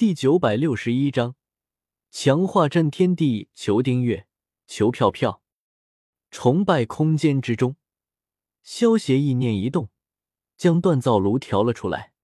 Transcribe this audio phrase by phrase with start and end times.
[0.00, 1.36] 第九百六十一章
[2.10, 3.50] 强化震天地。
[3.54, 4.26] 求订阅，
[4.66, 5.42] 求票票。
[6.30, 7.76] 崇拜空间之中，
[8.62, 9.90] 萧协意念一动，
[10.56, 12.14] 将锻造炉调了出来，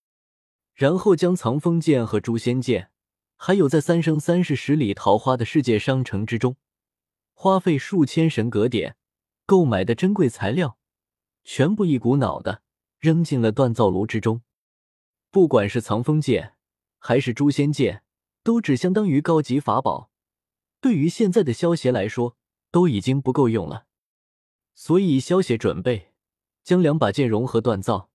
[0.73, 2.91] 然后将藏风剑和诛仙剑，
[3.37, 6.57] 还有在三生三世十里桃花的世界商城之中，
[7.35, 8.97] 花费数千神格点
[9.45, 10.79] 购买的珍贵材料，
[11.45, 12.63] 全部一股脑的
[12.99, 14.41] 扔进了锻造炉之中。
[15.31, 16.55] 不管是藏风剑
[16.99, 18.03] 还是诛仙剑，
[18.43, 20.11] 都只相当于高级法宝，
[20.81, 22.37] 对于现在的萧协来说，
[22.71, 23.87] 都已经不够用了。
[24.75, 26.13] 所以，萧协准备
[26.63, 28.11] 将两把剑融合锻造，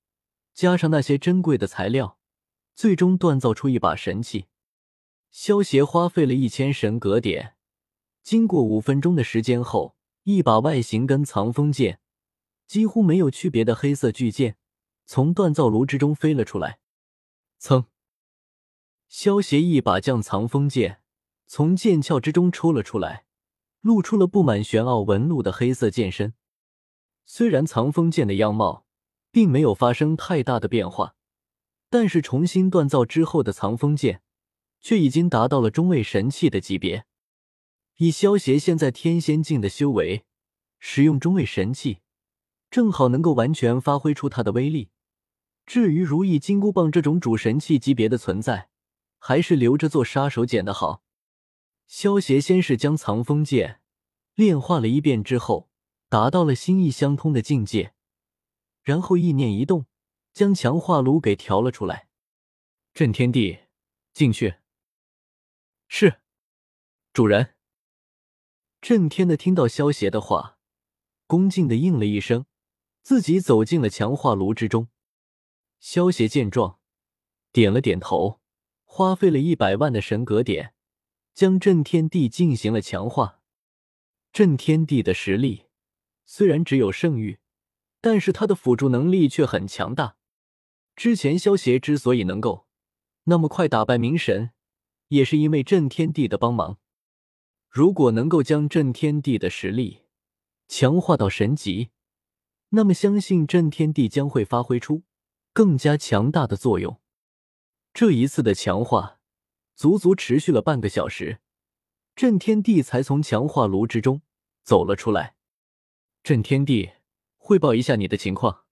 [0.54, 2.18] 加上那些珍贵的材料，
[2.76, 4.46] 最终锻造出一把神器。
[5.32, 7.56] 萧协花费了一千神格点，
[8.22, 12.00] 经过五分钟的时间后，一把外形跟藏风剑
[12.68, 14.58] 几乎没有区别的黑色巨剑
[15.06, 16.80] 从锻造炉之中飞了出来。
[17.60, 17.86] 噌！
[19.14, 21.02] 萧协一把将藏风剑
[21.46, 23.26] 从剑鞘之中抽了出来，
[23.82, 26.34] 露出了布满玄奥纹路的黑色剑身。
[27.26, 28.86] 虽然藏风剑的样貌
[29.30, 31.16] 并没有发生太大的变化，
[31.90, 34.22] 但是重新锻造之后的藏风剑
[34.80, 37.06] 却已经达到了中位神器的级别。
[37.98, 40.24] 以萧协现在天仙境的修为，
[40.80, 42.00] 使用中位神器，
[42.70, 44.90] 正好能够完全发挥出它的威力。
[45.66, 48.70] 至于如意金箍棒这种主神器级别的存在，
[49.22, 51.04] 还是留着做杀手锏的好。
[51.88, 53.80] 萧协先是将藏锋剑
[54.36, 55.70] 炼化了一遍之后。
[56.12, 57.94] 达到了心意相通的境界，
[58.84, 59.86] 然后意念一动，
[60.34, 62.10] 将强化炉给调了出来。
[62.94, 63.60] 震天地，
[64.12, 64.56] 进去。
[65.88, 66.20] 是，
[67.14, 67.56] 主人。
[68.82, 70.58] 震天的听到萧协的话，
[71.28, 72.46] 恭敬的应了一声，
[73.02, 74.90] 自己走进了强化炉之中。
[75.80, 76.82] 萧协见状，
[77.54, 78.41] 点了点头，
[78.94, 80.74] 花费了一百万的神格点，
[81.34, 83.40] 将震天地进行了强化。
[84.34, 85.68] 震天地的实力。
[86.26, 87.40] 虽然只有圣域，
[88.02, 90.18] 但是他的辅助能力却很强大。
[90.94, 92.68] 之前萧协之所以能够
[93.24, 94.52] 那么快打败明神，
[95.08, 96.78] 也是因为震天地的帮忙。
[97.70, 100.02] 如果能够将震天地的实力
[100.68, 101.92] 强化到神级，
[102.72, 105.04] 那么相信震天地将会发挥出
[105.54, 107.00] 更加强大的作用。
[107.94, 109.20] 这一次的强化
[109.76, 111.40] 足足持续了半个小时，
[112.16, 114.22] 震天帝才从强化炉之中
[114.64, 115.36] 走了出来。
[116.24, 116.92] 震天帝，
[117.38, 118.66] 汇报一下你的情况。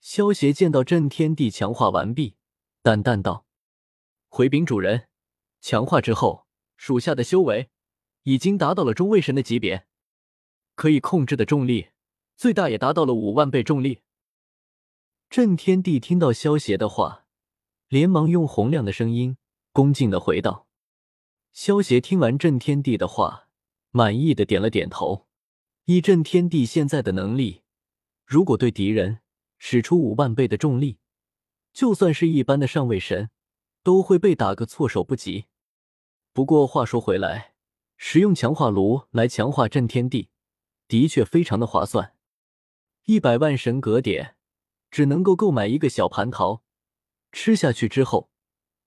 [0.00, 2.36] 萧协见到震天帝强化完毕，
[2.82, 3.46] 淡淡道
[4.28, 5.08] ：“回禀主人，
[5.60, 7.70] 强化之后，属下的修为
[8.24, 9.86] 已经达到了中位神的级别，
[10.74, 11.88] 可以控制的重力
[12.36, 14.02] 最大也达到了五万倍重力。”
[15.30, 17.23] 震天帝听到萧协的话，
[17.88, 19.36] 连忙用洪亮的声音
[19.72, 20.66] 恭敬的回道
[21.52, 23.48] ：“萧协听完震天地的话，
[23.90, 25.26] 满意的点了点头。”
[25.86, 27.60] 以震天地现在的能力，
[28.24, 29.20] 如果对敌人
[29.58, 30.96] 使出五万倍的重力，
[31.74, 33.28] 就算是一般的上位神，
[33.82, 35.44] 都会被打个措手不及。
[36.32, 37.52] 不过话说回来，
[37.98, 40.30] 使用强化炉来强化震天地，
[40.88, 42.14] 的确非常的划算。
[43.04, 44.36] 一百万神格点
[44.90, 46.63] 只能够购买一个小蟠桃，
[47.34, 48.30] 吃下去之后，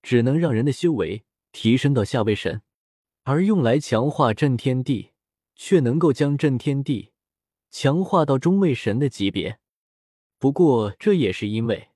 [0.01, 2.63] 只能让人的修为提升到下位神，
[3.25, 5.11] 而用来强化震天地。
[5.59, 7.13] 却能够将震天地
[7.71, 9.57] 强化到中位神的级别，
[10.37, 11.89] 不过这也是因为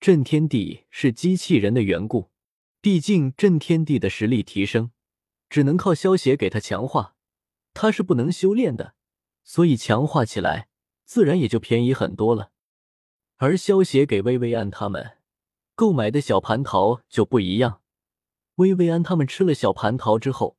[0.00, 2.30] 震天地是机器人的缘故。
[2.80, 4.92] 毕竟震天地的实力提升
[5.50, 7.16] 只能靠消邪给他强化，
[7.74, 8.94] 他是不能修炼的，
[9.44, 10.68] 所以强化起来
[11.04, 12.50] 自然也就便宜很多了。
[13.36, 15.18] 而消邪给薇薇安他们
[15.74, 17.82] 购买的小蟠桃就不一样，
[18.56, 20.58] 薇薇安他们吃了小蟠桃之后。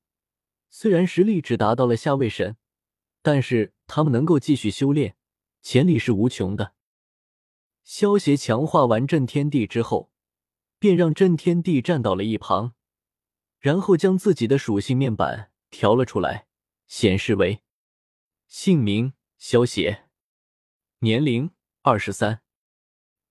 [0.69, 2.57] 虽然实力只达到了下位神，
[3.21, 5.15] 但是他们能够继续修炼，
[5.61, 6.73] 潜力是无穷的。
[7.83, 10.11] 萧协强化完震天地之后，
[10.79, 12.73] 便让震天地站到了一旁，
[13.59, 16.47] 然后将自己的属性面板调了出来，
[16.87, 17.61] 显示为
[18.47, 20.09] 姓名萧协，
[20.99, 21.51] 年龄
[21.83, 22.41] 二十三，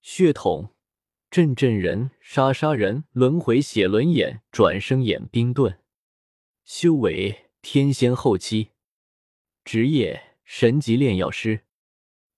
[0.00, 0.74] 血统
[1.32, 5.78] 震震人、杀杀人、轮回血轮眼、转生眼、冰盾。
[6.62, 8.72] 修为天仙后期，
[9.64, 11.62] 职业神级炼药师，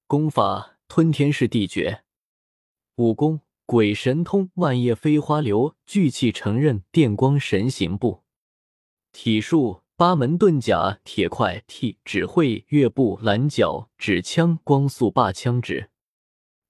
[0.06, 2.04] 功法吞天噬地诀，
[2.94, 8.22] 武功鬼神通、万叶飞花流、聚气成刃、电光神行步，
[9.10, 15.90] 体术八门遁甲、铁块踢、指挥、月步、蓝角、指枪、光速霸枪指，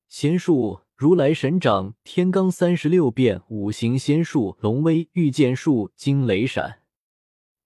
[0.08, 6.82] 仙术如来神掌、天罡三十六变、五行仙术、龙威、御剑术、惊雷闪、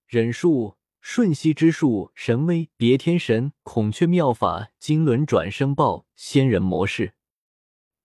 [0.07, 7.13] 忍术、瞬息之术、神威、别天神、孔雀妙法、金轮转生爆、仙人模式、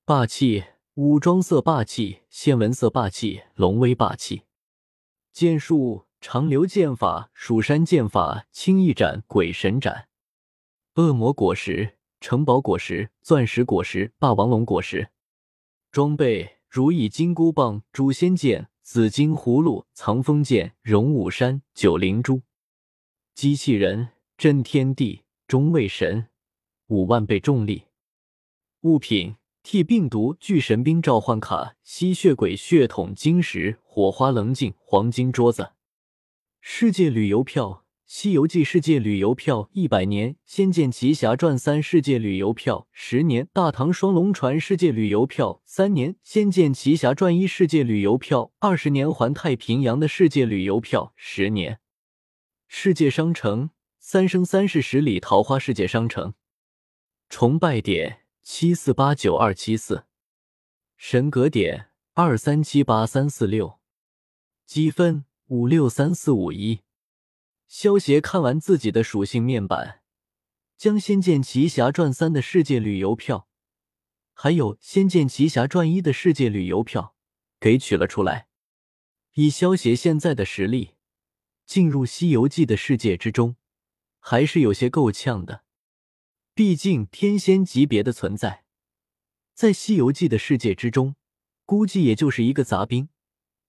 [0.04, 0.66] 霸气、
[0.96, 4.42] 武装色霸气、仙纹色霸气、龙威霸气、
[5.32, 10.10] 剑术、长流剑法、蜀山剑法、青翼斩、鬼神斩、
[10.96, 11.96] 恶魔果实。
[12.24, 15.10] 城堡果实、钻石果实、霸王龙果实，
[15.94, 22.42] 装备如意金箍棒、诛仙剑、紫金葫芦、藏风剑、荣武山、九灵珠，
[23.36, 26.30] 机器人震天地、中位神、
[26.88, 27.84] 五万倍重力，
[28.82, 35.74] 物品替病毒、巨神兵召唤卡、吸血鬼血统晶石、火花棱镜、黄金桌子，
[36.60, 37.83] 世界旅游票。
[38.06, 51.80] 《西游记》世界旅游票一百年，《仙剑奇侠传三》世界旅游票十年，《大唐双龙传》世界旅游票三年，《仙剑奇侠传一》世界旅游票二十年，环太平洋的世界旅游票十年。
[52.68, 53.70] 世界商城
[54.00, 56.34] 三生三世十里桃花世界商城，
[57.30, 60.04] 崇拜点七四八九二七四，
[60.98, 63.80] 神格点二三七八三四六，
[64.66, 66.83] 积分五六三四五一。
[67.76, 70.04] 萧协看完自己的属性面板，
[70.78, 73.48] 将《仙剑奇侠传三》的世界旅游票，
[74.36, 77.16] 还有《仙剑奇侠传一》的世界旅游票
[77.60, 78.48] 给取了出来。
[79.34, 80.92] 以萧协现在的实力，
[81.66, 83.56] 进入《西游记》的世界之中，
[84.20, 85.64] 还是有些够呛的。
[86.54, 88.66] 毕竟天仙级别的存在，
[89.56, 91.16] 在《西游记》的世界之中，
[91.66, 93.10] 估计也就是一个杂兵，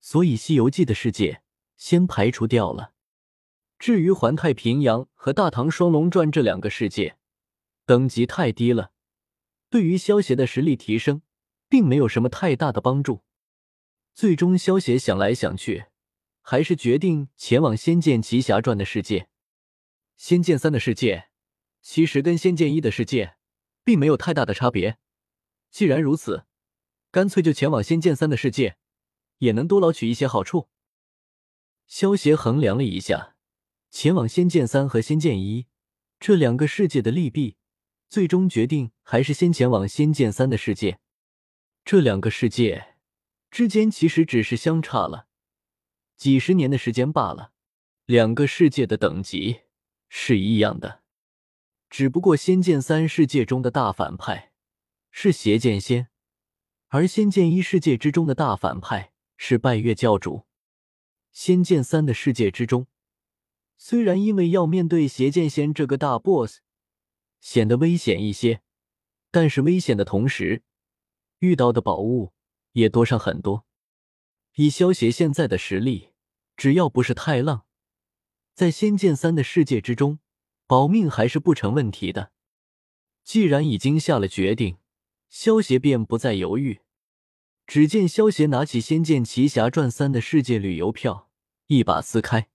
[0.03, 1.41] 所以《西游记》的世界
[1.79, 2.93] 先排除掉了。
[3.79, 7.17] 至于环太平洋和大唐双龙传这两个世界，
[7.85, 8.93] 等级太低了，
[9.69, 11.23] 对于萧协的实力提升，
[11.69, 13.23] 并没有什么太大的帮助。
[14.15, 15.87] 最终，萧协想来想去，
[16.41, 19.21] 还是决定前往《仙剑奇侠传》的世界。
[20.17, 21.29] 《仙剑三》的世界
[21.82, 23.37] 其实跟《仙剑一》的世界
[23.82, 24.99] 并没有太大的差别。
[25.70, 26.47] 既然如此，
[27.11, 28.77] 干脆就前往《仙剑三》的世界，
[29.38, 30.69] 也能多捞取一些好处。
[31.88, 33.33] 萧协衡量了一下。
[33.94, 35.62] 前往《仙剑三》和《仙剑一》
[36.19, 37.56] 这两个世界的利弊，
[38.08, 40.99] 最终决定还是先前往《仙剑三》的世界。
[41.85, 42.96] 这两个世界
[43.52, 45.29] 之间其实只是相差了
[46.17, 47.52] 几十年的时间罢了，
[48.05, 49.61] 两个世界的等级
[50.08, 51.05] 是一样的，
[51.88, 54.50] 只不过《仙剑三》世界中的大反派
[55.12, 56.08] 是邪剑仙，
[56.88, 60.38] 而《仙剑一》世界之中的大反派是拜月教主。
[61.31, 62.88] 《仙剑三》的世界之中。
[63.76, 66.61] 虽然因为要面对邪剑仙这个大 boss，
[67.41, 68.62] 显得危险一些，
[69.31, 70.62] 但是危险的同时，
[71.41, 72.32] 遇到的宝物
[72.73, 73.67] 也多上很多。
[74.55, 76.11] 以萧邪现在的实力，
[76.56, 77.67] 只要不是太浪，
[78.55, 80.20] 在仙剑三的世界之中，
[80.67, 82.31] 保命还是不成问题的。
[83.25, 84.79] 既然已经下了决定，
[85.29, 86.81] 萧邪便不再犹豫。
[87.67, 91.31] 只见萧邪拿起《仙剑奇侠传三》的世界旅游票，
[91.67, 92.49] 一把撕开。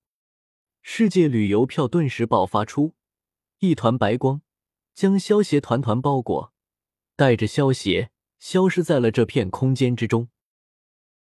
[0.81, 2.93] 世界旅游票顿时爆发出
[3.59, 4.41] 一团白光，
[4.93, 6.53] 将萧邪团团包裹，
[7.15, 10.29] 带着萧邪消失在了这片空间之中。